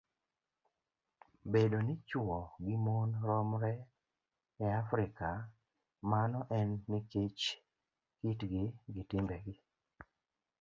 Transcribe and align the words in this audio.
Bedo 1.51 1.77
ni 1.87 1.93
chwo 2.09 2.37
gi 2.63 2.75
mon 2.85 3.09
romre 3.27 3.71
e 4.65 4.67
Afrika, 4.81 5.29
mano 6.11 6.39
en 6.59 6.69
nikech 6.91 7.43
kitgi 8.19 8.63
gi 8.93 9.03
timbegi 9.09 9.53